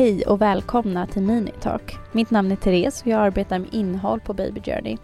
[0.00, 1.98] Hej och välkomna till Minitalk.
[2.12, 4.96] Mitt namn är Therese och jag arbetar med innehåll på Baby Journey.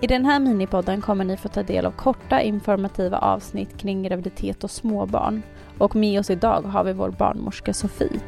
[0.00, 4.64] I den här minipodden kommer ni få ta del av korta informativa avsnitt kring graviditet
[4.64, 5.42] och småbarn.
[5.78, 8.20] Och med oss idag har vi vår barnmorska Sofie.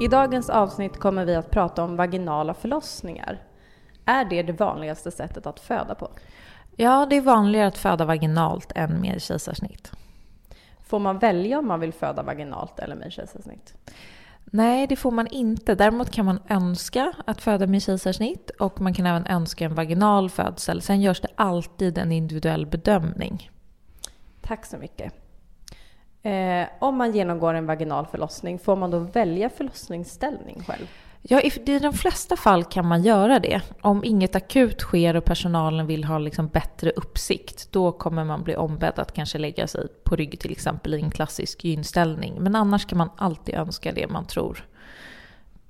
[0.00, 3.42] I dagens avsnitt kommer vi att prata om vaginala förlossningar.
[4.06, 6.08] Är det det vanligaste sättet att föda på?
[6.76, 9.92] Ja, det är vanligare att föda vaginalt än med kejsarsnitt.
[10.86, 13.74] Får man välja om man vill föda vaginalt eller med kejsarsnitt?
[14.44, 15.74] Nej, det får man inte.
[15.74, 20.30] Däremot kan man önska att föda med kejsarsnitt och man kan även önska en vaginal
[20.30, 20.82] födsel.
[20.82, 23.50] Sen görs det alltid en individuell bedömning.
[24.42, 25.12] Tack så mycket.
[26.22, 30.86] Eh, om man genomgår en vaginal förlossning, får man då välja förlossningsställning själv?
[31.28, 33.60] Ja, i de flesta fall kan man göra det.
[33.80, 38.56] Om inget akut sker och personalen vill ha liksom bättre uppsikt, då kommer man bli
[38.56, 42.42] ombedd att kanske lägga sig på rygg till exempel i en klassisk gynställning.
[42.42, 44.64] Men annars kan man alltid önska det man tror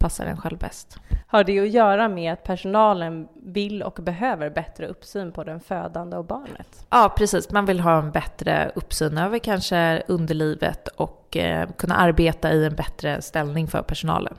[0.05, 0.99] passar en själv bäst.
[1.27, 6.17] Har det att göra med att personalen vill och behöver bättre uppsyn på den födande
[6.17, 6.87] och barnet?
[6.91, 7.51] Ja, precis.
[7.51, 12.75] Man vill ha en bättre uppsyn över kanske underlivet och eh, kunna arbeta i en
[12.75, 14.35] bättre ställning för personalen.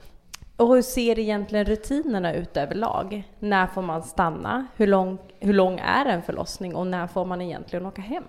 [0.56, 3.22] Och hur ser egentligen rutinerna ut överlag?
[3.38, 4.66] När får man stanna?
[4.76, 8.24] Hur lång, hur lång är en förlossning och när får man egentligen åka hem?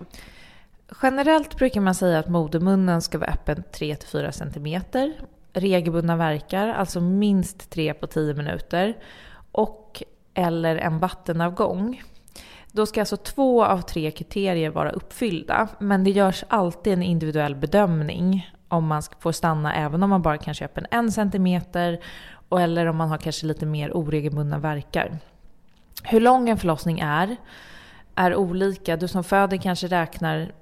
[1.02, 5.12] Generellt brukar man säga att modermunnen ska vara öppen 3-4 cm.
[5.52, 8.96] Regelbundna verkar, alltså minst 3 på 10 minuter.
[9.52, 10.02] Och
[10.34, 12.02] eller en vattenavgång.
[12.72, 15.68] Då ska alltså två av tre kriterier vara uppfyllda.
[15.78, 20.38] Men det görs alltid en individuell bedömning om man får stanna även om man bara
[20.38, 22.00] kan köpa en en centimeter
[22.48, 25.18] och eller om man har kanske lite mer oregelbundna verkar.
[26.02, 27.36] Hur lång en förlossning är,
[28.14, 28.96] är olika.
[28.96, 30.52] Du som föder kanske räknar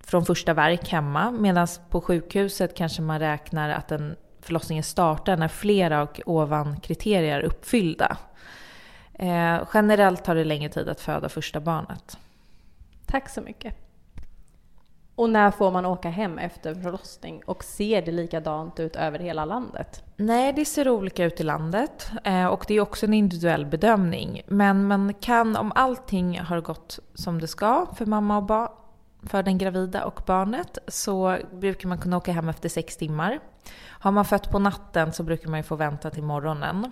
[0.00, 5.48] från första verk hemma medan på sjukhuset kanske man räknar att en förlossningen startar när
[5.48, 8.16] flera och ovan kriterier är uppfyllda.
[9.14, 12.18] Eh, generellt tar det längre tid att föda första barnet.
[13.06, 13.74] Tack så mycket.
[15.14, 17.42] Och när får man åka hem efter förlossning?
[17.46, 20.04] Och ser det likadant ut över hela landet?
[20.16, 22.10] Nej, det ser olika ut i landet.
[22.24, 24.42] Eh, och det är också en individuell bedömning.
[24.46, 28.68] Men man kan, om allting har gått som det ska för mamma och barn,
[29.22, 33.40] för den gravida och barnet, så brukar man kunna åka hem efter sex timmar.
[33.86, 36.90] Har man fött på natten så brukar man ju få vänta till morgonen.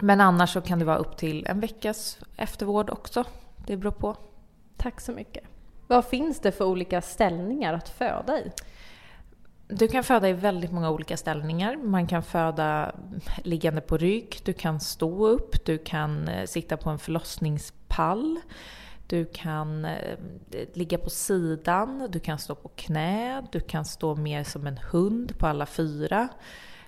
[0.00, 3.24] Men annars så kan det vara upp till en veckas eftervård också.
[3.66, 4.16] Det beror på.
[4.76, 5.44] Tack så mycket.
[5.88, 8.52] Vad finns det för olika ställningar att föda i?
[9.68, 11.76] Du kan föda i väldigt många olika ställningar.
[11.76, 12.94] Man kan föda
[13.44, 18.40] liggande på rygg, du kan stå upp, du kan eh, sitta på en förlossningspall.
[19.06, 20.18] Du kan eh,
[20.72, 25.38] ligga på sidan, du kan stå på knä, du kan stå mer som en hund
[25.38, 26.28] på alla fyra.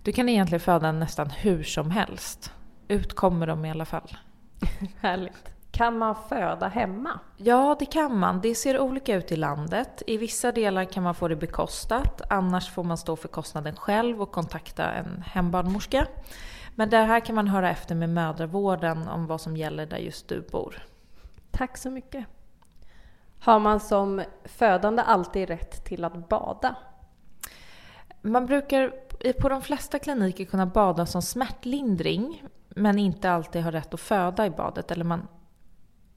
[0.03, 2.53] Du kan egentligen föda nästan hur som helst.
[2.88, 4.17] Ut kommer de i alla fall.
[5.00, 5.50] Härligt.
[5.81, 7.21] Kan man föda hemma?
[7.37, 8.41] Ja, det kan man.
[8.41, 10.03] Det ser olika ut i landet.
[10.07, 12.23] I vissa delar kan man få det bekostat.
[12.31, 16.07] Annars får man stå för kostnaden själv och kontakta en hembarnmorska.
[16.75, 20.29] Men det här kan man höra efter med mödravården om vad som gäller där just
[20.29, 20.83] du bor.
[21.51, 22.27] Tack så mycket.
[23.41, 26.75] Har man som födande alltid rätt till att bada?
[28.23, 28.93] Man brukar
[29.41, 34.47] på de flesta kliniker kunna bada som smärtlindring men inte alltid ha rätt att föda
[34.47, 34.91] i badet.
[34.91, 35.29] Eller man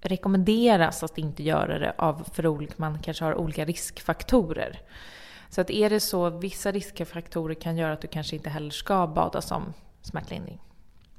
[0.06, 4.80] rekommenderas att inte göra det av för olika, man kanske har olika riskfaktorer.
[5.50, 9.08] Så att är det så, vissa riskfaktorer kan göra att du kanske inte heller ska
[9.08, 10.60] bada som smärtlindring.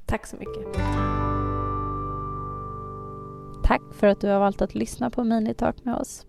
[0.06, 0.74] Tack så mycket.
[3.64, 6.26] Tack för att du har valt att lyssna på Minitalk med oss.